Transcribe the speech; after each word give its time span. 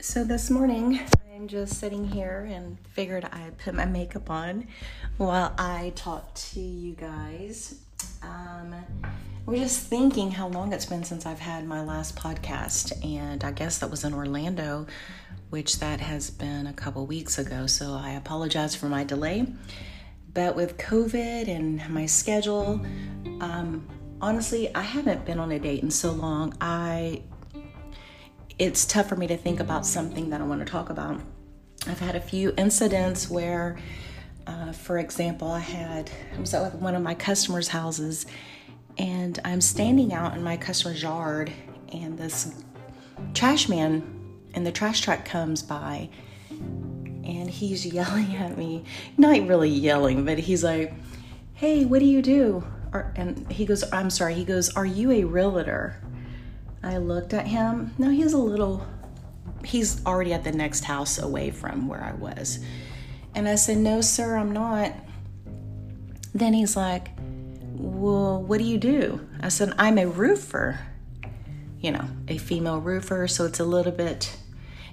So 0.00 0.22
this 0.22 0.48
morning, 0.48 1.00
I'm 1.34 1.48
just 1.48 1.80
sitting 1.80 2.06
here 2.06 2.48
and 2.48 2.78
figured 2.90 3.24
I'd 3.24 3.58
put 3.58 3.74
my 3.74 3.84
makeup 3.84 4.30
on 4.30 4.68
while 5.16 5.52
I 5.58 5.92
talk 5.96 6.32
to 6.34 6.60
you 6.60 6.94
guys. 6.94 7.80
Um, 8.22 8.76
we're 9.44 9.58
just 9.60 9.88
thinking 9.88 10.30
how 10.30 10.46
long 10.46 10.72
it's 10.72 10.86
been 10.86 11.02
since 11.02 11.26
I've 11.26 11.40
had 11.40 11.66
my 11.66 11.82
last 11.82 12.14
podcast, 12.14 13.04
and 13.04 13.42
I 13.42 13.50
guess 13.50 13.78
that 13.78 13.90
was 13.90 14.04
in 14.04 14.14
Orlando, 14.14 14.86
which 15.50 15.80
that 15.80 15.98
has 15.98 16.30
been 16.30 16.68
a 16.68 16.72
couple 16.72 17.04
weeks 17.04 17.36
ago. 17.36 17.66
So 17.66 17.92
I 17.92 18.10
apologize 18.12 18.76
for 18.76 18.86
my 18.86 19.02
delay. 19.02 19.48
But 20.32 20.54
with 20.54 20.78
COVID 20.78 21.48
and 21.48 21.88
my 21.90 22.06
schedule, 22.06 22.80
um, 23.40 23.88
honestly, 24.20 24.72
I 24.76 24.82
haven't 24.82 25.24
been 25.24 25.40
on 25.40 25.50
a 25.50 25.58
date 25.58 25.82
in 25.82 25.90
so 25.90 26.12
long. 26.12 26.56
I 26.60 27.22
it's 28.58 28.84
tough 28.84 29.08
for 29.08 29.16
me 29.16 29.26
to 29.28 29.36
think 29.36 29.60
about 29.60 29.86
something 29.86 30.30
that 30.30 30.40
I 30.40 30.44
want 30.44 30.60
to 30.60 30.70
talk 30.70 30.90
about. 30.90 31.20
I've 31.86 32.00
had 32.00 32.16
a 32.16 32.20
few 32.20 32.52
incidents 32.56 33.30
where, 33.30 33.78
uh, 34.46 34.72
for 34.72 34.98
example, 34.98 35.50
I 35.50 35.60
had 35.60 36.10
I 36.36 36.40
was 36.40 36.52
at 36.54 36.74
one 36.74 36.94
of 36.94 37.02
my 37.02 37.14
customers' 37.14 37.68
houses, 37.68 38.26
and 38.98 39.38
I'm 39.44 39.60
standing 39.60 40.12
out 40.12 40.36
in 40.36 40.42
my 40.42 40.56
customer's 40.56 41.02
yard, 41.02 41.52
and 41.92 42.18
this 42.18 42.52
trash 43.32 43.68
man 43.68 44.02
and 44.54 44.66
the 44.66 44.72
trash 44.72 45.02
truck 45.02 45.24
comes 45.24 45.62
by, 45.62 46.08
and 46.50 47.48
he's 47.48 47.86
yelling 47.94 48.34
at 48.36 48.58
me. 48.58 48.84
Not 49.16 49.46
really 49.46 49.70
yelling, 49.70 50.24
but 50.24 50.38
he's 50.38 50.64
like, 50.64 50.92
"Hey, 51.54 51.84
what 51.84 52.00
do 52.00 52.06
you 52.06 52.22
do?" 52.22 52.64
Or, 52.92 53.12
and 53.14 53.50
he 53.52 53.64
goes, 53.64 53.84
"I'm 53.92 54.10
sorry." 54.10 54.34
He 54.34 54.44
goes, 54.44 54.74
"Are 54.74 54.86
you 54.86 55.12
a 55.12 55.22
realtor?" 55.22 55.94
I 56.82 56.98
looked 56.98 57.34
at 57.34 57.46
him. 57.46 57.92
No, 57.98 58.10
he's 58.10 58.32
a 58.32 58.38
little, 58.38 58.86
he's 59.64 60.04
already 60.06 60.32
at 60.32 60.44
the 60.44 60.52
next 60.52 60.84
house 60.84 61.18
away 61.18 61.50
from 61.50 61.88
where 61.88 62.02
I 62.02 62.12
was. 62.12 62.60
And 63.34 63.48
I 63.48 63.56
said, 63.56 63.78
No, 63.78 64.00
sir, 64.00 64.36
I'm 64.36 64.52
not. 64.52 64.92
Then 66.34 66.52
he's 66.54 66.76
like, 66.76 67.08
Well, 67.74 68.42
what 68.42 68.58
do 68.58 68.64
you 68.64 68.78
do? 68.78 69.26
I 69.40 69.48
said, 69.48 69.72
I'm 69.78 69.98
a 69.98 70.06
roofer, 70.06 70.80
you 71.80 71.90
know, 71.90 72.04
a 72.28 72.38
female 72.38 72.80
roofer. 72.80 73.28
So 73.28 73.46
it's 73.46 73.60
a 73.60 73.64
little 73.64 73.92
bit, 73.92 74.36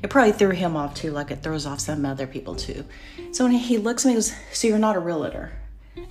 it 0.02 0.10
probably 0.10 0.32
threw 0.34 0.52
him 0.52 0.76
off 0.76 0.96
too, 0.96 1.12
like 1.12 1.32
it 1.32 1.44
throws 1.44 1.66
off 1.66 1.80
some 1.80 2.06
other 2.06 2.28
people 2.28 2.56
too. 2.56 2.86
So 3.32 3.46
when 3.46 3.54
he 3.54 3.78
looks 3.78 4.06
at 4.06 4.10
me, 4.10 4.14
he 4.14 4.18
goes, 4.18 4.34
So 4.52 4.68
you're 4.68 4.80
not 4.80 4.96
a 4.96 5.00
realtor? 5.00 5.52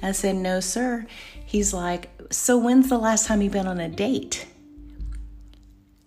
I 0.03 0.13
said, 0.13 0.37
No, 0.37 0.61
sir. 0.61 1.07
He's 1.45 1.75
like, 1.75 2.11
So 2.31 2.59
when's 2.59 2.89
the 2.89 2.99
last 2.99 3.27
time 3.27 3.43
you've 3.43 3.53
been 3.53 3.67
on 3.67 3.81
a 3.81 3.89
date? 3.89 4.47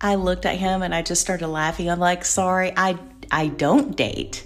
I 0.00 0.14
looked 0.14 0.46
at 0.46 0.56
him 0.56 0.82
and 0.82 0.94
I 0.94 1.02
just 1.02 1.20
started 1.20 1.48
laughing. 1.48 1.90
I'm 1.90 1.98
like, 1.98 2.24
sorry, 2.24 2.72
I 2.76 2.98
I 3.30 3.48
don't 3.48 3.96
date. 3.96 4.44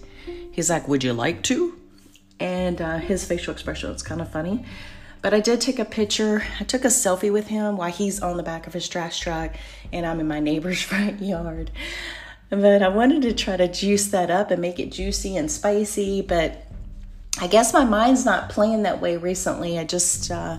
He's 0.50 0.70
like, 0.70 0.88
would 0.88 1.04
you 1.04 1.12
like 1.12 1.42
to? 1.44 1.78
And 2.40 2.80
uh, 2.80 2.98
his 2.98 3.24
facial 3.24 3.52
expression 3.52 3.92
was 3.92 4.02
kind 4.02 4.20
of 4.20 4.30
funny. 4.30 4.64
But 5.20 5.32
I 5.32 5.40
did 5.40 5.60
take 5.60 5.78
a 5.78 5.84
picture. 5.84 6.42
I 6.58 6.64
took 6.64 6.84
a 6.84 6.88
selfie 6.88 7.32
with 7.32 7.46
him 7.46 7.76
while 7.76 7.92
he's 7.92 8.20
on 8.20 8.36
the 8.36 8.42
back 8.42 8.66
of 8.66 8.72
his 8.72 8.88
trash 8.88 9.20
truck 9.20 9.52
and 9.92 10.04
I'm 10.04 10.18
in 10.18 10.26
my 10.26 10.40
neighbor's 10.40 10.82
front 10.90 11.22
yard. 11.22 11.70
But 12.50 12.82
I 12.82 12.88
wanted 12.88 13.22
to 13.22 13.32
try 13.32 13.56
to 13.56 13.68
juice 13.68 14.08
that 14.08 14.30
up 14.30 14.50
and 14.50 14.60
make 14.60 14.78
it 14.80 14.90
juicy 14.90 15.36
and 15.36 15.50
spicy. 15.50 16.22
But 16.22 16.66
I 17.40 17.46
guess 17.46 17.72
my 17.72 17.84
mind's 17.84 18.24
not 18.24 18.50
playing 18.50 18.82
that 18.82 19.00
way 19.00 19.16
recently. 19.16 19.78
I 19.78 19.84
just, 19.84 20.30
uh, 20.30 20.58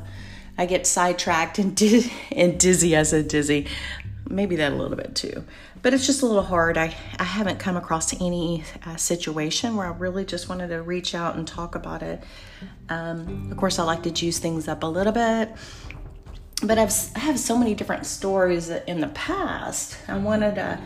I 0.57 0.65
get 0.65 0.87
sidetracked 0.87 1.59
and, 1.59 1.75
di- 1.75 2.11
and 2.31 2.59
dizzy. 2.59 2.95
as 2.95 3.11
a 3.11 3.21
dizzy 3.21 3.67
maybe 4.29 4.55
that 4.57 4.71
a 4.71 4.75
little 4.75 4.97
bit 4.97 5.15
too. 5.15 5.43
But 5.81 5.93
it's 5.93 6.05
just 6.05 6.21
a 6.21 6.25
little 6.25 6.43
hard. 6.43 6.77
I, 6.77 6.95
I 7.19 7.23
haven't 7.23 7.59
come 7.59 7.75
across 7.75 8.13
any 8.21 8.63
uh, 8.85 8.95
situation 8.95 9.75
where 9.75 9.85
I 9.85 9.95
really 9.97 10.25
just 10.25 10.49
wanted 10.49 10.69
to 10.69 10.81
reach 10.81 11.13
out 11.13 11.35
and 11.35 11.47
talk 11.47 11.75
about 11.75 12.01
it. 12.01 12.23
Um, 12.89 13.51
of 13.51 13.57
course, 13.57 13.79
I 13.79 13.83
like 13.83 14.03
to 14.03 14.11
juice 14.11 14.39
things 14.39 14.67
up 14.67 14.83
a 14.83 14.87
little 14.87 15.13
bit. 15.13 15.49
But 16.63 16.77
I've, 16.77 16.93
I 17.15 17.19
have 17.19 17.37
so 17.39 17.57
many 17.57 17.75
different 17.75 18.05
stories 18.05 18.69
in 18.69 19.01
the 19.01 19.09
past. 19.09 19.97
I 20.07 20.17
wanted 20.17 20.55
to 20.55 20.79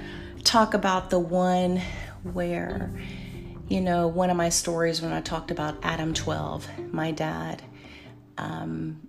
talk 0.43 0.73
about 0.73 1.11
the 1.11 1.19
one 1.19 1.81
where, 2.23 2.89
you 3.69 3.81
know, 3.81 4.07
one 4.07 4.31
of 4.31 4.37
my 4.37 4.49
stories 4.49 5.01
when 5.01 5.13
I 5.13 5.21
talked 5.21 5.51
about 5.51 5.77
Adam 5.83 6.13
12, 6.13 6.93
my 6.93 7.11
dad. 7.11 7.61
Um, 8.39 9.06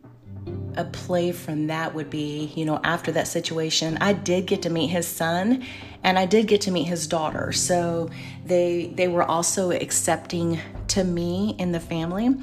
a 0.77 0.85
play 0.85 1.33
from 1.33 1.67
that 1.67 1.95
would 1.95 2.09
be, 2.09 2.53
you 2.55 2.65
know, 2.65 2.81
after 2.85 3.11
that 3.13 3.27
situation, 3.27 3.99
I 4.01 4.13
did 4.13 4.47
get 4.47 4.63
to 4.63 4.71
meet 4.71 4.89
his 4.89 5.07
son 5.07 5.65
and 6.05 6.19
I 6.19 6.27
did 6.27 6.47
get 6.47 6.61
to 6.63 6.71
meet 6.71 6.85
his 6.85 7.07
daughter. 7.07 7.53
So 7.53 8.11
they 8.47 8.93
they 8.95 9.09
were 9.09 9.25
also 9.25 9.71
accepting 9.71 10.61
to 10.89 11.05
me 11.05 11.57
in 11.59 11.73
the 11.73 11.81
family. 11.81 12.37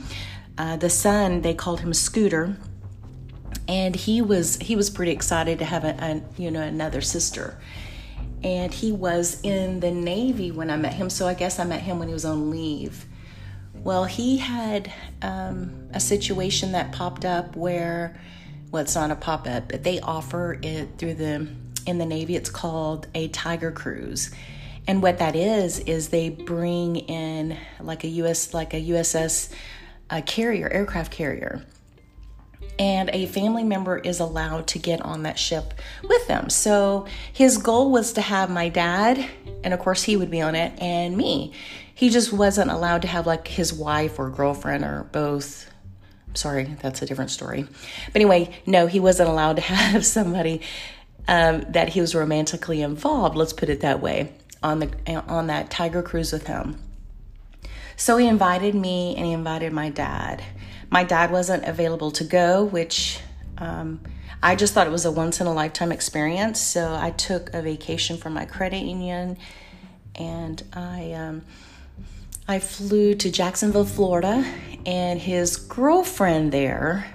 Uh, 0.58 0.78
the 0.78 0.90
son, 0.90 1.42
they 1.42 1.54
called 1.54 1.82
him 1.82 1.94
Scooter, 1.94 2.58
and 3.68 3.96
he 3.96 4.22
was 4.22 4.58
he 4.58 4.76
was 4.76 4.90
pretty 4.90 5.12
excited 5.12 5.60
to 5.60 5.66
have 5.66 5.84
a, 5.84 5.96
a 6.00 6.42
you 6.42 6.52
know 6.52 6.62
another 6.62 7.02
sister. 7.02 7.58
And 8.44 8.74
he 8.74 8.92
was 8.92 9.42
in 9.42 9.80
the 9.80 9.90
Navy 9.92 10.52
when 10.52 10.70
I 10.70 10.78
met 10.78 10.94
him, 10.94 11.10
so 11.10 11.28
I 11.28 11.34
guess 11.34 11.58
I 11.58 11.64
met 11.64 11.82
him 11.82 11.98
when 11.98 12.08
he 12.08 12.14
was 12.14 12.26
on 12.26 12.52
leave. 12.52 13.06
Well, 13.86 14.06
he 14.06 14.38
had 14.38 14.92
um, 15.22 15.90
a 15.94 16.00
situation 16.00 16.72
that 16.72 16.92
popped 16.92 17.24
up 17.24 17.56
where, 17.56 18.20
well, 18.72 18.82
it's 18.82 18.96
not 18.96 19.12
a 19.12 19.16
pop 19.16 19.48
up, 19.48 19.70
but 19.70 19.84
they 19.84 20.00
offer 20.00 20.58
it 20.64 20.98
through 20.98 21.14
the, 21.14 21.48
in 21.86 22.00
the 22.00 22.06
Navy, 22.08 22.36
it's 22.36 22.50
called 22.50 23.06
a 23.14 23.28
Tiger 23.28 23.72
Cruise. 23.72 24.32
And 24.88 25.04
what 25.04 25.20
that 25.20 25.36
is, 25.36 25.78
is 25.82 26.10
they 26.10 26.30
bring 26.30 26.96
in 26.96 27.58
like 27.80 28.04
a 28.04 28.08
US, 28.08 28.56
like 28.56 28.74
a 28.74 28.82
USS 28.82 29.54
a 30.10 30.24
carrier, 30.24 30.68
aircraft 30.68 31.12
carrier. 31.12 31.64
And 32.80 33.12
a 33.14 33.28
family 33.28 33.64
member 33.64 34.00
is 34.00 34.20
allowed 34.20 34.66
to 34.70 34.80
get 34.80 35.00
on 35.02 35.24
that 35.24 35.38
ship 35.38 35.76
with 36.04 36.28
them. 36.28 36.50
So 36.50 37.06
his 37.32 37.60
goal 37.60 37.92
was 37.92 38.14
to 38.14 38.22
have 38.22 38.50
my 38.50 38.68
dad, 38.68 39.24
and 39.64 39.76
of 39.76 39.80
course 39.80 40.02
he 40.02 40.18
would 40.18 40.32
be 40.32 40.42
on 40.42 40.56
it, 40.56 40.74
and 40.82 41.16
me 41.16 41.54
he 41.96 42.10
just 42.10 42.32
wasn't 42.32 42.70
allowed 42.70 43.02
to 43.04 43.08
have 43.08 43.26
like 43.26 43.48
his 43.48 43.74
wife 43.74 44.20
or 44.20 44.30
girlfriend 44.30 44.84
or 44.84 45.08
both. 45.12 45.72
Sorry, 46.34 46.76
that's 46.82 47.02
a 47.02 47.06
different 47.06 47.32
story. 47.32 47.64
But 48.08 48.16
anyway, 48.16 48.54
no, 48.66 48.86
he 48.86 49.00
wasn't 49.00 49.30
allowed 49.30 49.56
to 49.56 49.62
have 49.64 50.06
somebody 50.06 50.62
um, 51.28 51.66
that 51.70 51.90
he 51.90 52.02
was 52.02 52.14
romantically 52.14 52.82
involved. 52.82 53.38
Let's 53.38 53.54
put 53.54 53.70
it 53.70 53.80
that 53.80 54.02
way 54.02 54.34
on 54.62 54.80
the 54.80 55.24
on 55.28 55.48
that 55.48 55.72
tiger 55.72 56.04
cruise 56.04 56.34
with 56.34 56.48
him. 56.48 56.78
So 57.96 58.18
he 58.18 58.28
invited 58.28 58.76
me 58.76 59.16
and 59.16 59.26
he 59.26 59.32
invited 59.32 59.72
my 59.72 59.90
dad. 59.90 60.44
My 60.90 61.06
dad 61.06 61.32
wasn't 61.32 61.64
available 61.64 62.12
to 62.12 62.26
go, 62.26 62.66
which 62.66 63.20
um, 63.58 64.02
I 64.44 64.56
just 64.56 64.74
thought 64.74 64.86
it 64.86 64.92
was 64.92 65.06
a 65.06 65.12
once 65.12 65.40
in 65.40 65.48
a 65.48 65.54
lifetime 65.54 65.94
experience. 65.94 66.60
So 66.60 66.94
I 66.94 67.12
took 67.12 67.54
a 67.54 67.62
vacation 67.62 68.18
from 68.18 68.34
my 68.34 68.44
credit 68.44 68.84
union 68.84 69.38
and 70.14 70.62
I 70.74 71.14
um, 71.14 71.44
I 72.48 72.60
flew 72.60 73.16
to 73.16 73.32
Jacksonville, 73.32 73.86
Florida, 73.86 74.46
and 74.86 75.20
his 75.20 75.58
girlfriend 75.58 76.52
there, 76.52 77.12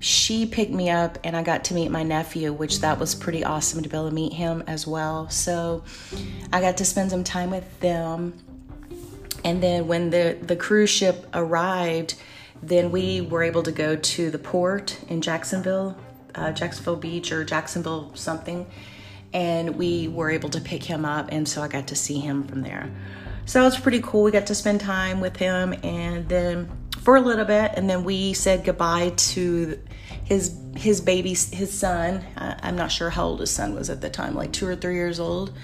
she 0.00 0.46
picked 0.46 0.72
me 0.72 0.90
up 0.90 1.16
and 1.22 1.36
I 1.36 1.44
got 1.44 1.64
to 1.64 1.74
meet 1.74 1.92
my 1.92 2.02
nephew, 2.02 2.52
which 2.52 2.80
that 2.80 2.98
was 2.98 3.14
pretty 3.14 3.44
awesome 3.44 3.84
to 3.84 3.88
be 3.88 3.96
able 3.96 4.08
to 4.08 4.14
meet 4.14 4.32
him 4.32 4.64
as 4.66 4.84
well. 4.84 5.30
So 5.30 5.84
I 6.52 6.60
got 6.60 6.76
to 6.78 6.84
spend 6.84 7.10
some 7.10 7.22
time 7.22 7.50
with 7.50 7.78
them. 7.78 8.34
And 9.44 9.62
then 9.62 9.86
when 9.86 10.10
the, 10.10 10.36
the 10.42 10.56
cruise 10.56 10.90
ship 10.90 11.28
arrived, 11.34 12.16
then 12.60 12.90
we 12.90 13.20
were 13.20 13.44
able 13.44 13.62
to 13.62 13.70
go 13.70 13.94
to 13.94 14.30
the 14.30 14.40
port 14.40 14.98
in 15.08 15.20
Jacksonville, 15.20 15.96
uh, 16.34 16.50
Jacksonville 16.50 16.96
Beach 16.96 17.30
or 17.30 17.44
Jacksonville 17.44 18.10
something. 18.14 18.66
And 19.32 19.76
we 19.76 20.08
were 20.08 20.30
able 20.30 20.48
to 20.48 20.60
pick 20.60 20.82
him 20.82 21.04
up. 21.04 21.28
And 21.30 21.48
so 21.48 21.62
I 21.62 21.68
got 21.68 21.86
to 21.88 21.96
see 21.96 22.18
him 22.18 22.42
from 22.42 22.62
there. 22.62 22.90
So 23.48 23.62
it 23.62 23.64
was 23.64 23.80
pretty 23.80 24.02
cool. 24.02 24.24
We 24.24 24.30
got 24.30 24.48
to 24.48 24.54
spend 24.54 24.82
time 24.82 25.20
with 25.20 25.38
him 25.38 25.74
and 25.82 26.28
then 26.28 26.68
for 27.00 27.16
a 27.16 27.20
little 27.22 27.46
bit, 27.46 27.72
and 27.76 27.88
then 27.88 28.04
we 28.04 28.34
said 28.34 28.62
goodbye 28.62 29.14
to 29.16 29.80
his 30.26 30.54
his 30.76 31.00
baby, 31.00 31.30
his 31.30 31.72
son. 31.72 32.22
I'm 32.36 32.76
not 32.76 32.92
sure 32.92 33.08
how 33.08 33.24
old 33.24 33.40
his 33.40 33.50
son 33.50 33.74
was 33.74 33.88
at 33.88 34.02
the 34.02 34.10
time, 34.10 34.34
like 34.34 34.52
two 34.52 34.66
or 34.66 34.76
three 34.76 34.96
years 34.96 35.18
old, 35.18 35.54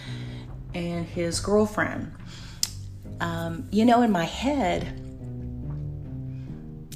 and 0.73 1.05
his 1.05 1.41
girlfriend. 1.41 2.11
Um, 3.21 3.69
you 3.71 3.85
know, 3.85 4.01
in 4.01 4.11
my 4.11 4.25
head, 4.25 4.99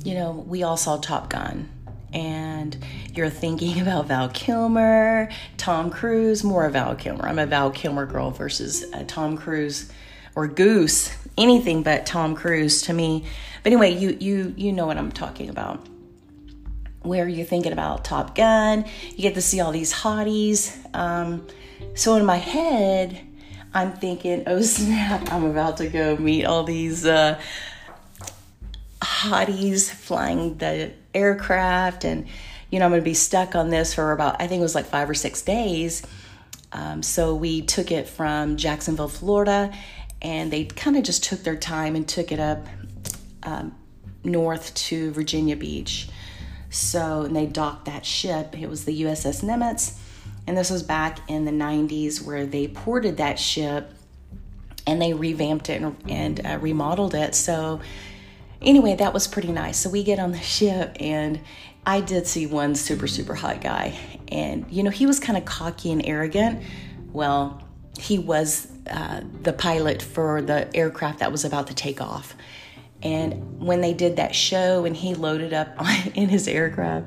you 0.04 0.14
know, 0.14 0.42
we 0.48 0.62
all 0.62 0.78
saw 0.78 0.96
Top 0.96 1.28
Gun, 1.28 1.68
and 2.14 2.82
you're 3.12 3.28
thinking 3.28 3.78
about 3.82 4.06
Val 4.06 4.30
Kilmer, 4.30 5.28
Tom 5.58 5.90
Cruise, 5.90 6.42
more 6.42 6.64
of 6.64 6.72
Val 6.72 6.96
Kilmer. 6.96 7.28
I'm 7.28 7.38
a 7.38 7.44
Val 7.44 7.70
Kilmer 7.70 8.06
girl 8.06 8.30
versus 8.30 8.86
Tom 9.06 9.36
Cruise 9.36 9.92
or 10.34 10.46
Goose, 10.48 11.16
anything 11.36 11.82
but 11.82 12.06
Tom 12.06 12.34
Cruise 12.34 12.82
to 12.82 12.92
me. 12.92 13.24
But 13.62 13.72
anyway, 13.72 13.94
you 13.94 14.16
you 14.20 14.54
you 14.56 14.72
know 14.72 14.86
what 14.86 14.98
I'm 14.98 15.12
talking 15.12 15.50
about. 15.50 15.86
Where 17.02 17.28
you're 17.28 17.46
thinking 17.46 17.72
about 17.72 18.04
Top 18.04 18.34
Gun, 18.34 18.84
you 19.10 19.22
get 19.22 19.34
to 19.34 19.42
see 19.42 19.60
all 19.60 19.72
these 19.72 19.92
hotties. 19.92 20.76
Um, 20.94 21.46
so 21.94 22.16
in 22.16 22.26
my 22.26 22.36
head, 22.36 23.20
I'm 23.72 23.92
thinking, 23.92 24.44
oh 24.46 24.62
snap, 24.62 25.32
I'm 25.32 25.44
about 25.44 25.76
to 25.78 25.88
go 25.88 26.16
meet 26.16 26.44
all 26.44 26.64
these 26.64 27.06
uh, 27.06 27.40
hotties 29.00 29.90
flying 29.90 30.58
the 30.58 30.92
aircraft, 31.14 32.04
and 32.04 32.26
you 32.70 32.78
know, 32.78 32.84
I'm 32.84 32.90
going 32.90 33.00
to 33.00 33.04
be 33.04 33.14
stuck 33.14 33.54
on 33.54 33.70
this 33.70 33.94
for 33.94 34.12
about, 34.12 34.40
I 34.40 34.46
think 34.46 34.60
it 34.60 34.62
was 34.62 34.74
like 34.74 34.86
five 34.86 35.08
or 35.08 35.14
six 35.14 35.42
days. 35.42 36.02
Um, 36.70 37.02
so 37.02 37.34
we 37.34 37.62
took 37.62 37.90
it 37.90 38.08
from 38.08 38.56
Jacksonville, 38.56 39.08
Florida, 39.08 39.72
and 40.20 40.50
they 40.50 40.64
kind 40.64 40.96
of 40.96 41.04
just 41.04 41.24
took 41.24 41.42
their 41.42 41.56
time 41.56 41.94
and 41.96 42.08
took 42.08 42.32
it 42.32 42.40
up 42.40 42.66
um, 43.42 43.74
north 44.24 44.74
to 44.74 45.10
Virginia 45.12 45.56
Beach. 45.56 46.08
So, 46.70 47.22
and 47.22 47.34
they 47.34 47.46
docked 47.46 47.86
that 47.86 48.04
ship. 48.04 48.58
It 48.58 48.68
was 48.68 48.84
the 48.84 49.02
USS 49.02 49.42
Nimitz. 49.42 49.96
And 50.46 50.56
this 50.56 50.70
was 50.70 50.82
back 50.82 51.18
in 51.28 51.44
the 51.44 51.52
90s 51.52 52.22
where 52.22 52.46
they 52.46 52.68
ported 52.68 53.18
that 53.18 53.38
ship 53.38 53.92
and 54.86 55.00
they 55.00 55.12
revamped 55.12 55.68
it 55.68 55.82
and, 55.82 55.96
and 56.08 56.46
uh, 56.46 56.58
remodeled 56.60 57.14
it. 57.14 57.34
So, 57.34 57.80
anyway, 58.62 58.96
that 58.96 59.12
was 59.12 59.26
pretty 59.26 59.52
nice. 59.52 59.78
So, 59.78 59.90
we 59.90 60.02
get 60.02 60.18
on 60.18 60.32
the 60.32 60.40
ship 60.40 60.96
and 61.00 61.40
I 61.86 62.00
did 62.00 62.26
see 62.26 62.46
one 62.46 62.74
super, 62.74 63.06
super 63.06 63.34
hot 63.34 63.60
guy. 63.60 63.98
And, 64.28 64.66
you 64.70 64.82
know, 64.82 64.90
he 64.90 65.06
was 65.06 65.20
kind 65.20 65.38
of 65.38 65.44
cocky 65.44 65.92
and 65.92 66.04
arrogant. 66.04 66.62
Well, 67.12 67.62
he 67.98 68.18
was 68.18 68.68
uh, 68.88 69.22
the 69.42 69.52
pilot 69.52 70.02
for 70.02 70.42
the 70.42 70.74
aircraft 70.76 71.20
that 71.20 71.32
was 71.32 71.44
about 71.44 71.66
to 71.68 71.74
take 71.74 72.00
off. 72.00 72.34
And 73.02 73.60
when 73.60 73.80
they 73.80 73.94
did 73.94 74.16
that 74.16 74.34
show 74.34 74.84
and 74.84 74.96
he 74.96 75.14
loaded 75.14 75.52
up 75.52 75.76
in 76.14 76.28
his 76.28 76.48
aircraft, 76.48 77.06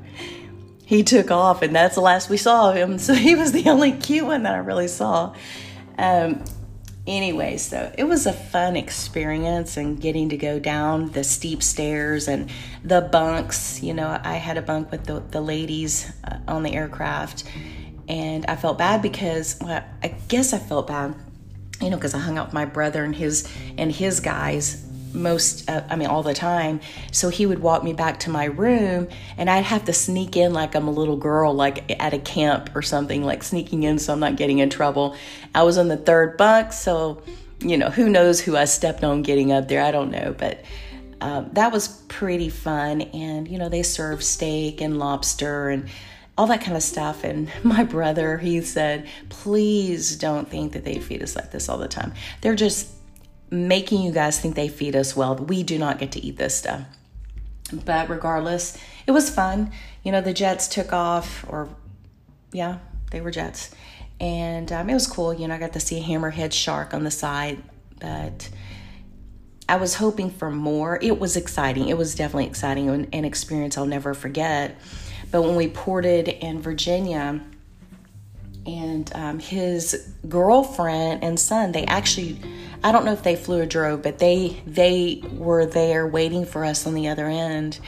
he 0.86 1.04
took 1.04 1.32
off, 1.32 1.62
and 1.62 1.74
that's 1.74 1.96
the 1.96 2.02
last 2.02 2.30
we 2.30 2.36
saw 2.36 2.70
of 2.70 2.76
him. 2.76 2.98
So 3.00 3.14
he 3.14 3.36
was 3.36 3.54
the 3.54 3.70
only 3.70 3.94
cute 3.94 4.26
one 4.26 4.44
that 4.44 4.54
I 4.54 4.58
really 4.58 4.90
saw. 4.90 5.34
Um, 5.98 6.44
anyway, 7.08 7.58
so 7.58 7.94
it 7.98 8.04
was 8.04 8.26
a 8.26 8.34
fun 8.34 8.76
experience 8.76 9.78
and 9.78 10.00
getting 10.02 10.30
to 10.30 10.38
go 10.38 10.60
down 10.60 11.12
the 11.12 11.24
steep 11.24 11.64
stairs 11.64 12.28
and 12.28 12.50
the 12.84 13.02
bunks. 13.02 13.82
You 13.82 13.94
know, 13.94 14.20
I 14.22 14.34
had 14.34 14.58
a 14.58 14.62
bunk 14.62 14.92
with 14.92 15.06
the, 15.06 15.22
the 15.32 15.42
ladies 15.42 16.12
uh, 16.24 16.40
on 16.48 16.64
the 16.64 16.74
aircraft, 16.74 17.46
and 18.08 18.46
I 18.48 18.56
felt 18.56 18.78
bad 18.78 19.02
because, 19.02 19.58
well, 19.62 19.84
I 20.04 20.10
guess 20.28 20.54
I 20.54 20.60
felt 20.60 20.88
bad, 20.88 21.16
you 21.82 21.90
know, 21.90 21.98
because 21.98 22.14
I 22.14 22.20
hung 22.20 22.38
out 22.38 22.48
with 22.48 22.54
my 22.54 22.66
brother 22.66 23.04
and 23.04 23.16
his 23.16 23.48
and 23.78 23.92
his 23.92 24.20
guys 24.20 24.86
most 25.14 25.70
uh, 25.70 25.84
i 25.90 25.96
mean 25.96 26.08
all 26.08 26.24
the 26.24 26.34
time. 26.34 26.80
So 27.12 27.30
he 27.30 27.46
would 27.46 27.60
walk 27.60 27.84
me 27.84 27.94
back 27.94 28.20
to 28.22 28.30
my 28.30 28.46
room 28.46 29.08
and 29.38 29.50
i'd 29.50 29.64
have 29.64 29.86
to 29.86 29.94
sneak 29.94 30.38
in 30.38 30.54
like 30.54 30.76
i'm 30.76 30.88
a 30.88 30.92
little 30.92 31.18
girl 31.18 31.54
like 31.54 32.00
at 32.02 32.14
a 32.14 32.20
camp 32.20 32.76
or 32.76 32.82
something 32.82 33.24
like 33.24 33.44
sneaking 33.44 33.84
in 33.84 34.00
so 34.00 34.14
i'm 34.14 34.20
not 34.20 34.36
getting 34.36 34.60
in 34.60 34.70
trouble. 34.70 35.16
I 35.54 35.64
was 35.64 35.78
on 35.78 35.88
the 35.88 35.98
third 35.98 36.38
bunk 36.38 36.74
so 36.74 37.22
you 37.60 37.78
know 37.78 37.90
who 37.90 38.10
knows 38.10 38.40
who 38.40 38.56
i 38.58 38.66
stepped 38.66 39.04
on 39.04 39.22
getting 39.22 39.52
up 39.52 39.68
there 39.68 39.84
i 39.84 39.92
don't 39.92 40.12
know. 40.12 40.36
But 40.38 40.64
um, 41.20 41.50
that 41.54 41.72
was 41.72 41.88
pretty 42.08 42.50
fun 42.50 43.02
and 43.02 43.48
you 43.48 43.60
know 43.60 43.70
they 43.70 43.84
serve 43.84 44.24
steak 44.24 44.82
and 44.82 44.98
lobster 44.98 45.70
and 45.70 45.88
all 46.42 46.48
that 46.48 46.62
kind 46.62 46.76
of 46.76 46.82
stuff. 46.82 47.24
And 47.24 47.52
my 47.64 47.84
brother, 47.84 48.40
he 48.40 48.62
said, 48.62 49.08
please 49.30 50.16
don't 50.16 50.50
think 50.50 50.74
that 50.74 50.84
they 50.84 50.98
feed 50.98 51.22
us 51.22 51.36
like 51.36 51.52
this 51.52 51.70
all 51.70 51.78
the 51.78 51.88
time. 51.88 52.14
They're 52.42 52.56
just 52.56 52.90
making 53.52 54.02
you 54.02 54.12
guys 54.12 54.40
think 54.40 54.56
they 54.56 54.68
feed 54.68 54.96
us 54.96 55.16
well. 55.16 55.36
We 55.36 55.62
do 55.62 55.78
not 55.78 56.00
get 56.00 56.14
to 56.14 56.20
eat 56.20 56.38
this 56.38 56.56
stuff. 56.58 56.82
But 57.86 58.10
regardless, 58.10 58.76
it 59.06 59.12
was 59.12 59.30
fun. 59.30 59.72
You 60.04 60.12
know, 60.12 60.22
the 60.22 60.34
jets 60.34 60.68
took 60.68 60.92
off, 60.92 61.46
or 61.48 61.70
yeah, 62.52 62.80
they 63.12 63.22
were 63.22 63.30
jets. 63.30 63.70
And 64.20 64.72
um, 64.72 64.90
it 64.90 64.96
was 64.96 65.06
cool. 65.06 65.34
You 65.36 65.48
know, 65.48 65.54
I 65.54 65.60
got 65.60 65.74
to 65.74 65.80
see 65.80 66.00
a 66.00 66.04
hammerhead 66.04 66.54
shark 66.54 66.96
on 66.96 67.04
the 67.04 67.12
side, 67.12 67.62
but 68.00 68.50
I 69.70 69.76
was 69.76 69.96
hoping 69.96 70.32
for 70.32 70.50
more. 70.50 70.98
It 71.04 71.20
was 71.20 71.38
exciting. 71.38 71.88
It 71.88 71.98
was 71.98 72.16
definitely 72.16 72.48
exciting, 72.48 72.90
an, 72.90 73.08
an 73.14 73.26
experience 73.26 73.78
I'll 73.78 73.86
never 73.86 74.16
forget. 74.16 74.76
But 75.32 75.44
when 75.44 75.56
we 75.56 75.70
ported 75.70 76.28
in 76.28 76.62
Virginia, 76.62 77.42
and 78.66 79.12
um, 79.16 79.40
his 79.40 80.14
girlfriend 80.28 81.24
and 81.24 81.40
son, 81.40 81.72
they 81.72 81.86
actually 81.86 82.40
I 82.84 82.92
don't 82.92 83.06
know 83.06 83.14
if 83.14 83.24
they 83.24 83.36
flew 83.36 83.62
or 83.62 83.66
drove, 83.66 84.02
but 84.02 84.20
they 84.20 84.62
they 84.66 85.22
were 85.32 85.66
there 85.66 86.08
waiting 86.08 86.46
for 86.46 86.66
us 86.66 86.88
on 86.88 86.94
the 86.94 87.08
other 87.10 87.28
end, 87.28 87.80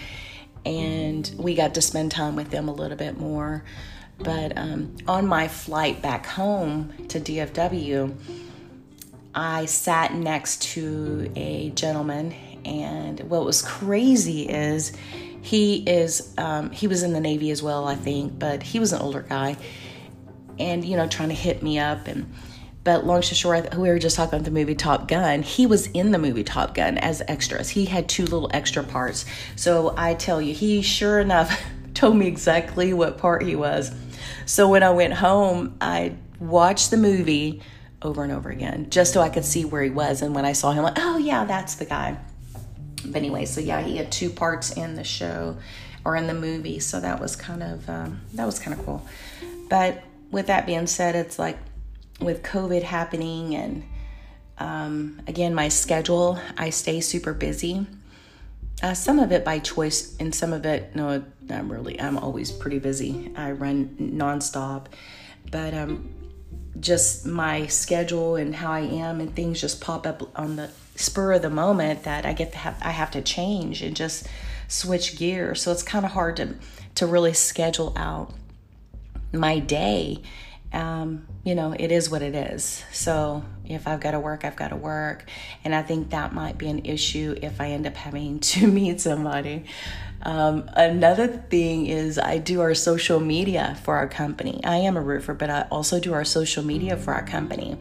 and 0.65 1.29
we 1.37 1.55
got 1.55 1.73
to 1.75 1.81
spend 1.81 2.11
time 2.11 2.35
with 2.35 2.51
them 2.51 2.69
a 2.69 2.73
little 2.73 2.97
bit 2.97 3.17
more. 3.17 3.63
But 4.19 4.57
um, 4.57 4.95
on 5.07 5.25
my 5.25 5.47
flight 5.47 6.01
back 6.01 6.25
home 6.27 6.93
to 7.09 7.19
DFW, 7.19 8.15
I 9.33 9.65
sat 9.65 10.13
next 10.13 10.61
to 10.73 11.31
a 11.35 11.71
gentleman, 11.71 12.33
and 12.63 13.19
what 13.21 13.45
was 13.45 13.63
crazy 13.63 14.43
is 14.47 14.93
he 15.43 15.83
is 15.83 16.33
um, 16.37 16.71
he 16.71 16.87
was 16.87 17.03
in 17.03 17.13
the 17.13 17.19
Navy 17.19 17.51
as 17.51 17.61
well, 17.61 17.87
I 17.87 17.95
think, 17.95 18.39
but 18.39 18.63
he 18.63 18.79
was 18.79 18.93
an 18.93 19.01
older 19.01 19.21
guy, 19.21 19.57
and 20.57 20.83
you 20.83 20.97
know 20.97 21.07
trying 21.07 21.29
to 21.29 21.35
hit 21.35 21.61
me 21.61 21.77
up 21.77 22.07
and 22.07 22.33
but 22.83 23.05
long 23.05 23.21
story 23.21 23.61
short, 23.61 23.75
we 23.75 23.89
were 23.89 23.99
just 23.99 24.17
talking 24.17 24.35
about 24.35 24.45
the 24.45 24.51
movie 24.51 24.75
Top 24.75 25.07
Gun. 25.07 25.41
He 25.41 25.65
was 25.65 25.87
in 25.87 26.11
the 26.11 26.17
movie 26.17 26.43
Top 26.43 26.75
Gun 26.75 26.97
as 26.97 27.21
extras. 27.27 27.69
He 27.69 27.85
had 27.85 28.09
two 28.09 28.23
little 28.23 28.49
extra 28.53 28.83
parts. 28.83 29.25
So 29.55 29.93
I 29.97 30.15
tell 30.15 30.41
you, 30.41 30.53
he 30.53 30.81
sure 30.81 31.19
enough 31.19 31.61
told 31.93 32.17
me 32.17 32.27
exactly 32.27 32.93
what 32.93 33.17
part 33.17 33.43
he 33.43 33.55
was. 33.55 33.93
So 34.45 34.67
when 34.69 34.83
I 34.83 34.91
went 34.91 35.13
home, 35.13 35.77
I 35.79 36.15
watched 36.39 36.91
the 36.91 36.97
movie 36.97 37.61
over 38.01 38.21
and 38.21 38.33
over 38.33 38.49
again 38.49 38.89
just 38.89 39.13
so 39.13 39.21
I 39.21 39.29
could 39.29 39.45
see 39.45 39.63
where 39.63 39.81
he 39.81 39.89
was. 39.89 40.21
And 40.21 40.35
when 40.35 40.43
I 40.43 40.51
saw 40.51 40.71
him, 40.73 40.83
like, 40.83 40.97
oh 40.97 41.17
yeah, 41.17 41.45
that's 41.45 41.75
the 41.75 41.85
guy. 41.85 42.17
But 43.05 43.17
anyway, 43.17 43.45
so 43.45 43.61
yeah, 43.61 43.81
he 43.81 43.97
had 43.97 44.11
two 44.11 44.29
parts 44.29 44.71
in 44.71 44.95
the 44.95 45.03
show 45.03 45.57
or 46.05 46.15
in 46.15 46.27
the 46.27 46.33
movie. 46.33 46.79
So 46.79 46.99
that 46.99 47.19
was 47.19 47.35
kind 47.35 47.63
of 47.63 47.89
um, 47.89 48.21
that 48.33 48.45
was 48.45 48.59
kind 48.59 48.77
of 48.77 48.85
cool. 48.85 49.05
But 49.69 50.03
with 50.31 50.47
that 50.47 50.65
being 50.65 50.87
said, 50.87 51.15
it's 51.15 51.37
like 51.37 51.57
with 52.19 52.43
COVID 52.43 52.83
happening 52.83 53.55
and 53.55 53.83
um, 54.57 55.21
again, 55.27 55.55
my 55.55 55.67
schedule, 55.67 56.39
I 56.57 56.69
stay 56.69 57.01
super 57.01 57.33
busy. 57.33 57.85
Uh, 58.81 58.93
some 58.93 59.19
of 59.19 59.31
it 59.31 59.43
by 59.45 59.59
choice, 59.59 60.15
and 60.19 60.33
some 60.33 60.53
of 60.53 60.65
it, 60.65 60.95
no, 60.95 61.23
I'm 61.49 61.71
really, 61.71 61.99
I'm 61.99 62.17
always 62.17 62.51
pretty 62.51 62.79
busy. 62.79 63.31
I 63.35 63.51
run 63.51 63.95
nonstop, 63.99 64.87
but 65.51 65.73
um, 65.73 66.09
just 66.79 67.25
my 67.25 67.67
schedule 67.67 68.35
and 68.35 68.53
how 68.53 68.71
I 68.71 68.81
am, 68.81 69.21
and 69.21 69.33
things 69.35 69.61
just 69.61 69.81
pop 69.81 70.05
up 70.05 70.29
on 70.37 70.55
the 70.55 70.69
spur 70.95 71.33
of 71.33 71.41
the 71.41 71.49
moment 71.49 72.03
that 72.03 72.25
I 72.25 72.33
get 72.33 72.51
to 72.53 72.57
have, 72.59 72.77
I 72.81 72.91
have 72.91 73.11
to 73.11 73.21
change 73.21 73.81
and 73.81 73.95
just 73.95 74.27
switch 74.67 75.17
gears. 75.17 75.61
So 75.61 75.71
it's 75.71 75.83
kind 75.83 76.05
of 76.05 76.11
hard 76.11 76.37
to 76.37 76.55
to 76.95 77.07
really 77.07 77.33
schedule 77.33 77.93
out 77.95 78.31
my 79.31 79.57
day 79.59 80.21
um, 80.73 81.27
you 81.43 81.53
know, 81.53 81.75
it 81.77 81.91
is 81.91 82.09
what 82.09 82.23
it 82.23 82.33
is. 82.33 82.83
So 82.91 83.43
if 83.63 83.87
I've 83.87 83.99
got 83.99 84.11
to 84.11 84.19
work, 84.19 84.43
I've 84.43 84.55
got 84.55 84.69
to 84.69 84.75
work. 84.75 85.29
And 85.63 85.73
I 85.73 85.83
think 85.83 86.09
that 86.09 86.33
might 86.33 86.57
be 86.57 86.67
an 86.67 86.85
issue 86.85 87.35
if 87.41 87.61
I 87.61 87.69
end 87.69 87.85
up 87.85 87.95
having 87.95 88.39
to 88.39 88.67
meet 88.71 88.99
somebody. 88.99 89.65
Um, 90.23 90.69
another 90.73 91.27
thing 91.27 91.85
is 91.85 92.17
I 92.17 92.39
do 92.39 92.61
our 92.61 92.73
social 92.73 93.19
media 93.19 93.77
for 93.83 93.95
our 93.97 94.07
company. 94.07 94.61
I 94.63 94.77
am 94.77 94.97
a 94.97 95.01
roofer, 95.01 95.33
but 95.33 95.49
I 95.49 95.67
also 95.69 95.99
do 95.99 96.13
our 96.13 96.25
social 96.25 96.63
media 96.63 96.97
for 96.97 97.13
our 97.13 97.25
company. 97.25 97.77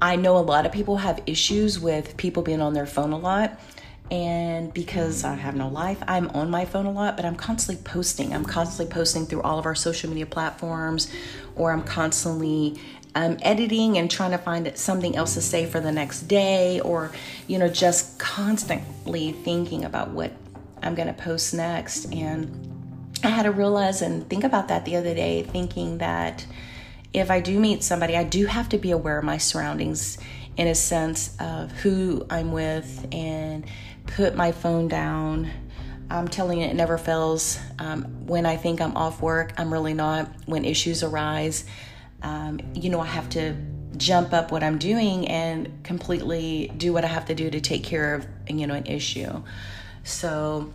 I 0.00 0.16
know 0.16 0.36
a 0.36 0.40
lot 0.40 0.66
of 0.66 0.72
people 0.72 0.98
have 0.98 1.22
issues 1.26 1.80
with 1.80 2.16
people 2.16 2.42
being 2.42 2.60
on 2.60 2.74
their 2.74 2.86
phone 2.86 3.12
a 3.12 3.18
lot. 3.18 3.58
And 4.10 4.72
because 4.72 5.24
I 5.24 5.34
have 5.34 5.56
no 5.56 5.68
life, 5.68 6.00
I'm 6.06 6.28
on 6.28 6.48
my 6.48 6.64
phone 6.64 6.86
a 6.86 6.92
lot, 6.92 7.16
but 7.16 7.24
I'm 7.24 7.34
constantly 7.34 7.82
posting. 7.82 8.32
I'm 8.32 8.44
constantly 8.44 8.92
posting 8.92 9.26
through 9.26 9.42
all 9.42 9.58
of 9.58 9.66
our 9.66 9.74
social 9.74 10.08
media 10.08 10.26
platforms, 10.26 11.10
or 11.56 11.72
I'm 11.72 11.82
constantly 11.82 12.80
um, 13.16 13.36
editing 13.42 13.98
and 13.98 14.08
trying 14.08 14.30
to 14.30 14.38
find 14.38 14.70
something 14.78 15.16
else 15.16 15.34
to 15.34 15.40
say 15.40 15.66
for 15.66 15.80
the 15.80 15.90
next 15.90 16.22
day, 16.22 16.78
or, 16.80 17.10
you 17.48 17.58
know, 17.58 17.68
just 17.68 18.18
constantly 18.18 19.32
thinking 19.32 19.84
about 19.84 20.10
what 20.10 20.32
I'm 20.82 20.94
going 20.94 21.08
to 21.08 21.14
post 21.14 21.52
next. 21.52 22.04
And 22.12 23.10
I 23.24 23.28
had 23.28 23.42
to 23.42 23.50
realize 23.50 24.02
and 24.02 24.28
think 24.30 24.44
about 24.44 24.68
that 24.68 24.84
the 24.84 24.94
other 24.94 25.14
day, 25.14 25.42
thinking 25.42 25.98
that 25.98 26.46
if 27.16 27.30
I 27.30 27.40
do 27.40 27.58
meet 27.58 27.82
somebody, 27.82 28.14
I 28.14 28.24
do 28.24 28.44
have 28.44 28.68
to 28.68 28.78
be 28.78 28.90
aware 28.90 29.18
of 29.18 29.24
my 29.24 29.38
surroundings 29.38 30.18
in 30.58 30.68
a 30.68 30.74
sense 30.74 31.34
of 31.40 31.72
who 31.72 32.26
I'm 32.28 32.52
with 32.52 33.08
and 33.10 33.64
put 34.06 34.36
my 34.36 34.52
phone 34.52 34.86
down. 34.86 35.50
I'm 36.10 36.28
telling 36.28 36.60
it 36.60 36.74
never 36.76 36.98
fails. 36.98 37.58
Um, 37.78 38.26
when 38.26 38.44
I 38.44 38.56
think 38.56 38.82
I'm 38.82 38.94
off 38.98 39.22
work, 39.22 39.54
I'm 39.56 39.72
really 39.72 39.94
not. 39.94 40.28
When 40.44 40.66
issues 40.66 41.02
arise, 41.02 41.64
um, 42.22 42.60
you 42.74 42.90
know, 42.90 43.00
I 43.00 43.06
have 43.06 43.30
to 43.30 43.56
jump 43.96 44.34
up 44.34 44.52
what 44.52 44.62
I'm 44.62 44.76
doing 44.76 45.26
and 45.26 45.82
completely 45.84 46.70
do 46.76 46.92
what 46.92 47.02
I 47.02 47.08
have 47.08 47.24
to 47.26 47.34
do 47.34 47.48
to 47.48 47.60
take 47.62 47.82
care 47.82 48.14
of, 48.14 48.26
you 48.46 48.66
know, 48.66 48.74
an 48.74 48.84
issue. 48.84 49.42
So, 50.04 50.70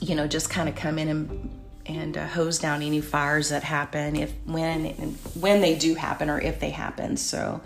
you 0.00 0.16
know, 0.16 0.26
just 0.26 0.50
kind 0.50 0.68
of 0.68 0.74
come 0.74 0.98
in 0.98 1.08
and 1.08 1.63
and 1.86 2.16
uh, 2.16 2.26
hose 2.26 2.58
down 2.58 2.82
any 2.82 3.00
fires 3.00 3.50
that 3.50 3.62
happen 3.62 4.16
if 4.16 4.32
when 4.46 4.84
when 5.38 5.60
they 5.60 5.76
do 5.76 5.94
happen 5.94 6.30
or 6.30 6.40
if 6.40 6.60
they 6.60 6.70
happen. 6.70 7.16
So, 7.16 7.60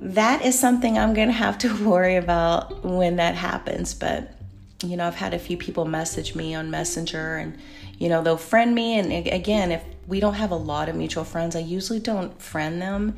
that 0.00 0.44
is 0.44 0.58
something 0.58 0.98
I'm 0.98 1.14
going 1.14 1.28
to 1.28 1.34
have 1.34 1.58
to 1.58 1.84
worry 1.88 2.16
about 2.16 2.84
when 2.84 3.16
that 3.16 3.34
happens. 3.34 3.94
But, 3.94 4.32
you 4.84 4.96
know, 4.96 5.06
I've 5.06 5.14
had 5.14 5.34
a 5.34 5.38
few 5.38 5.56
people 5.56 5.84
message 5.84 6.34
me 6.34 6.54
on 6.54 6.70
Messenger 6.70 7.36
and, 7.36 7.58
you 7.98 8.08
know, 8.08 8.22
they'll 8.22 8.36
friend 8.36 8.74
me. 8.74 8.98
And 8.98 9.12
again, 9.12 9.72
if 9.72 9.82
we 10.06 10.20
don't 10.20 10.34
have 10.34 10.50
a 10.50 10.56
lot 10.56 10.88
of 10.88 10.96
mutual 10.96 11.24
friends, 11.24 11.56
I 11.56 11.60
usually 11.60 12.00
don't 12.00 12.40
friend 12.40 12.80
them 12.80 13.16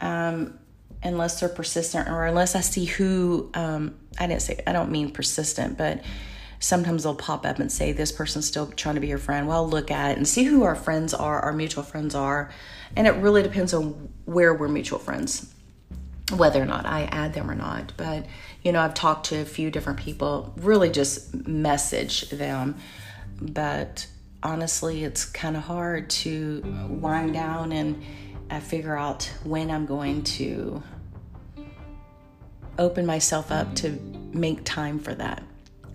um, 0.00 0.58
unless 1.02 1.40
they're 1.40 1.48
persistent 1.48 2.08
or 2.08 2.26
unless 2.26 2.54
I 2.54 2.60
see 2.60 2.84
who, 2.84 3.50
um, 3.54 3.94
I 4.18 4.26
didn't 4.26 4.42
say, 4.42 4.62
I 4.66 4.72
don't 4.72 4.90
mean 4.90 5.10
persistent, 5.10 5.76
but 5.76 6.02
sometimes 6.62 7.02
they'll 7.02 7.14
pop 7.14 7.44
up 7.44 7.58
and 7.58 7.70
say, 7.70 7.92
This 7.92 8.12
person's 8.12 8.46
still 8.46 8.66
trying 8.68 8.94
to 8.94 9.00
be 9.00 9.08
your 9.08 9.18
friend. 9.18 9.46
Well, 9.46 9.68
look 9.68 9.90
at 9.90 10.12
it 10.12 10.16
and 10.16 10.26
see 10.26 10.44
who 10.44 10.62
our 10.62 10.74
friends 10.74 11.12
are, 11.12 11.40
our 11.40 11.52
mutual 11.52 11.82
friends 11.82 12.14
are. 12.14 12.50
And 12.96 13.06
it 13.06 13.12
really 13.16 13.42
depends 13.42 13.74
on 13.74 14.10
where 14.24 14.54
we're 14.54 14.68
mutual 14.68 14.98
friends 14.98 15.52
whether 16.36 16.62
or 16.62 16.66
not 16.66 16.86
I 16.86 17.04
add 17.04 17.34
them 17.34 17.50
or 17.50 17.54
not. 17.54 17.92
But, 17.96 18.26
you 18.62 18.72
know, 18.72 18.80
I've 18.80 18.94
talked 18.94 19.26
to 19.26 19.40
a 19.40 19.44
few 19.44 19.70
different 19.70 19.98
people, 19.98 20.52
really 20.56 20.90
just 20.90 21.46
message 21.46 22.30
them. 22.30 22.76
But 23.40 24.06
honestly, 24.42 25.04
it's 25.04 25.24
kind 25.24 25.56
of 25.56 25.64
hard 25.64 26.10
to 26.10 26.62
wind 26.88 27.34
down 27.34 27.72
and 27.72 28.02
uh, 28.50 28.60
figure 28.60 28.96
out 28.96 29.30
when 29.44 29.70
I'm 29.70 29.86
going 29.86 30.22
to 30.24 30.82
open 32.78 33.04
myself 33.04 33.52
up 33.52 33.74
to 33.76 33.90
make 34.32 34.64
time 34.64 34.98
for 34.98 35.14
that. 35.14 35.42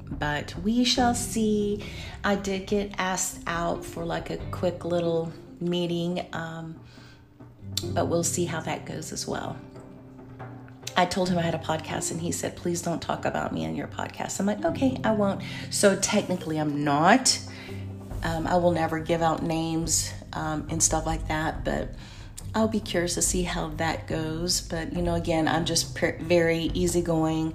But 0.10 0.56
we 0.64 0.84
shall 0.84 1.14
see. 1.14 1.84
I 2.24 2.36
did 2.36 2.68
get 2.68 2.94
asked 2.98 3.40
out 3.46 3.84
for 3.84 4.06
like 4.06 4.30
a 4.30 4.38
quick 4.52 4.86
little 4.86 5.32
meeting, 5.60 6.26
um, 6.34 6.80
but 7.84 8.08
we'll 8.08 8.24
see 8.24 8.46
how 8.46 8.62
that 8.62 8.86
goes 8.86 9.12
as 9.12 9.28
well. 9.28 9.58
I 10.96 11.06
told 11.06 11.30
him 11.30 11.38
I 11.38 11.44
had 11.44 11.54
a 11.54 11.60
podcast 11.60 12.10
and 12.10 12.20
he 12.20 12.32
said, 12.32 12.56
please 12.56 12.82
don't 12.82 13.02
talk 13.02 13.26
about 13.26 13.54
me 13.54 13.64
in 13.64 13.76
your 13.76 13.88
podcast. 13.88 14.40
I'm 14.40 14.48
like, 14.48 14.66
okay, 14.66 15.00
I 15.04 15.12
won't. 15.12 15.44
So 15.70 15.96
technically, 15.96 16.58
I'm 16.58 16.84
not. 16.84 17.40
Um, 18.24 18.48
I 18.48 18.56
will 18.56 18.72
never 18.72 19.00
give 19.00 19.22
out 19.22 19.44
names 19.44 20.12
um, 20.34 20.68
and 20.72 20.82
stuff 20.82 21.06
like 21.06 21.28
that, 21.28 21.64
but 21.64 21.94
I'll 22.56 22.68
be 22.68 22.80
curious 22.80 23.14
to 23.14 23.22
see 23.22 23.44
how 23.44 23.70
that 23.76 24.08
goes. 24.08 24.62
But, 24.62 24.94
you 24.94 25.04
know, 25.04 25.14
again, 25.14 25.48
I'm 25.48 25.66
just 25.66 25.96
very 25.96 26.72
easygoing. 26.74 27.54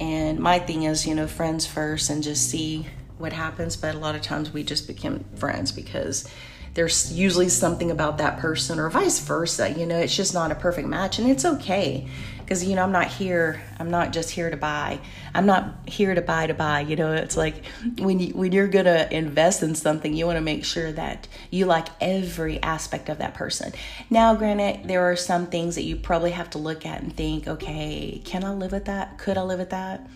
And 0.00 0.38
my 0.38 0.58
thing 0.58 0.82
is, 0.84 1.06
you 1.06 1.14
know, 1.14 1.26
friends 1.26 1.66
first 1.66 2.10
and 2.10 2.22
just 2.22 2.50
see 2.50 2.86
what 3.18 3.32
happens. 3.32 3.76
But 3.76 3.94
a 3.94 3.98
lot 3.98 4.14
of 4.14 4.22
times 4.22 4.52
we 4.52 4.62
just 4.62 4.86
become 4.86 5.24
friends 5.36 5.72
because 5.72 6.28
there's 6.74 7.12
usually 7.12 7.48
something 7.48 7.90
about 7.90 8.18
that 8.18 8.38
person 8.38 8.78
or 8.78 8.90
vice 8.90 9.20
versa. 9.20 9.70
You 9.70 9.86
know, 9.86 9.98
it's 9.98 10.14
just 10.14 10.34
not 10.34 10.52
a 10.52 10.54
perfect 10.54 10.88
match 10.88 11.18
and 11.18 11.28
it's 11.28 11.44
okay 11.44 12.06
because 12.46 12.64
you 12.64 12.76
know 12.76 12.84
i'm 12.84 12.92
not 12.92 13.08
here 13.08 13.60
i'm 13.80 13.90
not 13.90 14.12
just 14.12 14.30
here 14.30 14.48
to 14.50 14.56
buy. 14.56 15.00
I'm 15.34 15.46
not 15.46 15.86
here 15.86 16.14
to 16.14 16.22
buy 16.22 16.46
to 16.46 16.54
buy 16.54 16.80
you 16.80 16.94
know? 16.94 17.12
It's 17.12 17.36
like 17.36 17.64
when 17.98 18.20
you 18.20 18.32
when 18.34 18.52
you're 18.52 18.68
gonna 18.68 19.08
invest 19.10 19.62
in 19.64 19.74
something 19.74 20.14
you 20.14 20.26
want 20.26 20.36
to 20.36 20.42
make 20.42 20.64
sure 20.64 20.92
that 20.92 21.26
you 21.50 21.66
like 21.66 21.88
every 22.00 22.62
aspect 22.62 23.08
of 23.08 23.18
that 23.18 23.34
person. 23.34 23.72
Now 24.08 24.34
granted 24.34 24.88
there 24.88 25.02
are 25.10 25.16
some 25.16 25.46
things 25.46 25.74
that 25.74 25.82
you 25.82 25.96
probably 25.96 26.30
have 26.30 26.50
to 26.50 26.58
look 26.58 26.86
at 26.86 27.02
and 27.02 27.14
think 27.14 27.48
okay 27.48 28.22
can 28.24 28.44
i 28.44 28.52
live 28.52 28.72
with 28.72 28.84
that? 28.84 29.18
Could 29.18 29.36
i 29.36 29.42
live 29.42 29.58
with 29.58 29.70
that? 29.70 30.08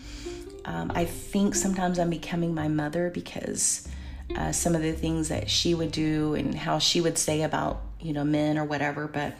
Um, 0.63 0.91
i 0.95 1.05
think 1.05 1.55
sometimes 1.55 1.99
i'm 1.99 2.09
becoming 2.09 2.53
my 2.53 2.67
mother 2.67 3.09
because 3.09 3.87
uh, 4.37 4.53
some 4.53 4.75
of 4.75 4.81
the 4.81 4.93
things 4.93 5.27
that 5.27 5.49
she 5.49 5.75
would 5.75 5.91
do 5.91 6.35
and 6.35 6.55
how 6.55 6.79
she 6.79 7.01
would 7.01 7.17
say 7.17 7.41
about 7.41 7.81
you 7.99 8.13
know 8.13 8.23
men 8.23 8.57
or 8.57 8.63
whatever 8.63 9.07
but 9.07 9.35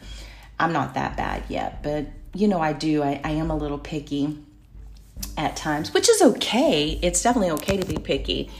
i'm 0.60 0.72
not 0.72 0.94
that 0.94 1.16
bad 1.16 1.44
yet. 1.48 1.82
But 1.82 2.06
you 2.34 2.48
know, 2.48 2.60
I 2.60 2.72
do. 2.72 3.02
I, 3.02 3.20
I 3.24 3.30
am 3.32 3.50
a 3.50 3.56
little 3.56 3.78
picky 3.78 4.38
at 5.36 5.56
times, 5.56 5.92
which 5.92 6.08
is 6.08 6.22
okay. 6.22 6.98
It's 7.02 7.22
definitely 7.22 7.50
okay 7.52 7.76
to 7.76 7.86
be 7.86 7.98
picky. 7.98 8.50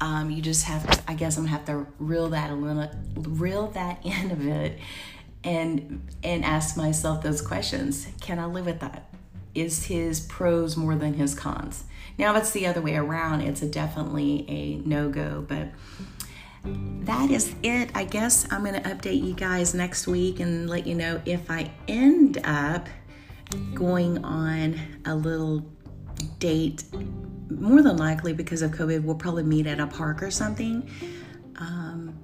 Um, 0.00 0.30
you 0.30 0.42
just 0.42 0.64
have 0.64 0.88
to, 0.90 1.10
I 1.10 1.14
guess 1.14 1.36
I'm 1.36 1.44
gonna 1.44 1.56
have 1.56 1.66
to 1.66 1.86
reel 1.98 2.30
that 2.30 2.50
a 2.50 2.54
little, 2.54 2.90
reel 3.16 3.68
that 3.68 3.98
in 4.04 4.30
a 4.30 4.36
bit 4.36 4.78
and 5.44 6.06
and 6.22 6.44
ask 6.44 6.76
myself 6.76 7.22
those 7.22 7.42
questions. 7.42 8.08
Can 8.20 8.38
I 8.38 8.46
live 8.46 8.66
with 8.66 8.80
that? 8.80 9.08
Is 9.54 9.86
his 9.86 10.20
pros 10.20 10.76
more 10.76 10.94
than 10.94 11.14
his 11.14 11.34
cons? 11.34 11.84
Now, 12.18 12.34
if 12.34 12.42
it's 12.42 12.50
the 12.52 12.66
other 12.66 12.80
way 12.80 12.96
around, 12.96 13.42
it's 13.42 13.62
a 13.62 13.66
definitely 13.66 14.44
a 14.48 14.76
no 14.86 15.08
go, 15.08 15.44
but 15.46 15.68
that 16.64 17.30
is 17.30 17.54
it. 17.62 17.90
I 17.94 18.04
guess 18.04 18.46
I'm 18.50 18.64
to 18.64 18.80
update 18.80 19.22
you 19.22 19.34
guys 19.34 19.74
next 19.74 20.06
week 20.06 20.40
and 20.40 20.70
let 20.70 20.86
you 20.86 20.94
know 20.94 21.20
if 21.26 21.50
I 21.50 21.72
end 21.88 22.38
up 22.44 22.88
going 23.74 24.24
on 24.24 24.78
a 25.04 25.14
little 25.14 25.64
date. 26.38 26.84
More 27.50 27.82
than 27.82 27.96
likely, 27.96 28.32
because 28.32 28.62
of 28.62 28.70
COVID, 28.70 29.02
we'll 29.04 29.14
probably 29.14 29.42
meet 29.42 29.66
at 29.66 29.80
a 29.80 29.86
park 29.86 30.22
or 30.22 30.30
something. 30.30 30.88
Um, 31.56 32.18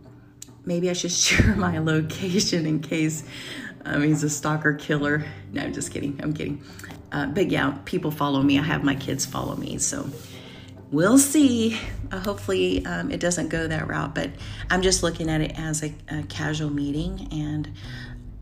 maybe 0.65 0.91
I 0.91 0.93
should 0.93 1.13
share 1.27 1.55
my 1.57 1.79
location 1.79 2.67
in 2.67 2.81
case 2.81 3.25
um, 3.85 4.03
he's 4.03 4.23
a 4.23 4.31
stalker 4.31 4.75
killer. 4.75 5.25
No, 5.53 5.63
I'm 5.63 5.73
just 5.73 5.91
kidding. 5.93 6.21
I'm 6.23 6.33
kidding. 6.35 6.63
Uh, 7.11 7.27
but 7.27 7.51
yeah, 7.51 7.79
people 7.85 8.11
follow 8.11 8.43
me. 8.43 8.59
I 8.59 8.63
have 8.63 8.85
my 8.85 8.95
kids 8.95 9.25
follow 9.25 9.57
me. 9.57 9.79
So 9.79 10.09
we'll 10.91 11.19
see. 11.19 11.79
Uh, 12.13 12.19
hopefully, 12.21 12.85
um, 12.85 13.11
it 13.11 13.21
doesn't 13.21 13.49
go 13.49 13.67
that 13.67 13.89
route. 13.89 14.15
But 14.15 14.31
I'm 14.71 14.83
just 14.83 15.03
looking 15.03 15.31
at 15.31 15.41
it 15.41 15.59
as 15.59 15.83
a, 15.83 15.95
a 16.09 16.23
casual 16.25 16.71
meeting. 16.71 17.29
And 17.33 17.73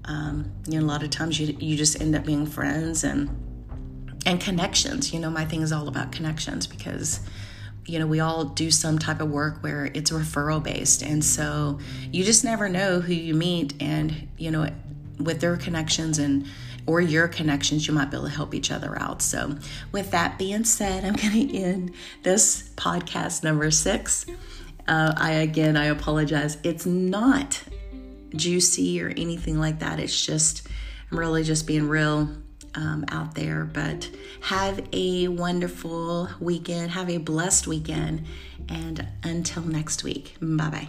um, 0.07 0.53
you 0.67 0.79
know, 0.79 0.87
a 0.87 0.89
lot 0.89 1.03
of 1.03 1.11
times 1.11 1.39
you 1.41 1.57
you 1.59 1.77
just 1.77 2.01
end 2.01 2.15
up 2.15 2.25
being 2.25 2.47
friends 2.47 3.05
and 3.05 3.29
and 4.25 4.41
connections. 4.41 5.13
You 5.13 5.21
know, 5.21 5.31
my 5.31 5.45
thing 5.45 5.63
is 5.63 5.73
all 5.73 5.89
about 5.89 6.13
connections 6.13 6.67
because 6.67 7.21
you 7.87 7.99
know 7.99 8.07
we 8.07 8.21
all 8.21 8.45
do 8.45 8.71
some 8.71 8.99
type 8.99 9.21
of 9.21 9.31
work 9.31 9.63
where 9.63 9.87
it's 9.95 10.11
referral 10.11 10.63
based, 10.63 11.03
and 11.03 11.25
so 11.25 11.79
you 12.13 12.25
just 12.25 12.45
never 12.45 12.69
know 12.69 13.01
who 13.01 13.13
you 13.13 13.35
meet, 13.35 13.75
and 13.81 14.29
you 14.39 14.51
know, 14.51 14.69
with 15.19 15.41
their 15.41 15.57
connections 15.57 16.19
and 16.19 16.47
or 16.87 17.01
your 17.01 17.27
connections, 17.27 17.89
you 17.89 17.93
might 17.93 18.11
be 18.11 18.17
able 18.17 18.29
to 18.29 18.33
help 18.33 18.55
each 18.55 18.71
other 18.71 18.97
out. 19.01 19.21
So, 19.21 19.57
with 19.91 20.13
that 20.13 20.39
being 20.39 20.65
said, 20.65 21.05
I'm 21.05 21.15
going 21.15 21.49
to 21.49 21.59
end 21.59 21.93
this 22.23 22.71
podcast 22.77 23.43
number 23.43 23.71
six. 23.71 24.27
Uh, 24.87 25.13
I 25.17 25.33
again, 25.33 25.77
I 25.77 25.87
apologize. 25.87 26.59
It's 26.63 26.87
not 26.87 27.61
juicy 28.35 29.03
or 29.03 29.09
anything 29.09 29.59
like 29.59 29.81
that. 29.81 30.01
It's 30.01 30.25
just, 30.25 30.67
I'm 31.11 31.19
really 31.19 31.43
just 31.43 31.67
being 31.67 31.89
real 31.89 32.29
um, 32.75 33.05
out 33.11 33.35
there. 33.35 33.65
But 33.65 34.11
have 34.43 34.87
a 34.93 35.29
wonderful 35.29 36.29
weekend. 36.41 36.93
Have 36.93 37.11
a 37.11 37.19
blessed 37.19 37.67
weekend. 37.67 38.25
And 38.69 39.07
until 39.23 39.63
next 39.63 40.05
week, 40.05 40.37
bye 40.41 40.71
bye. 40.71 40.89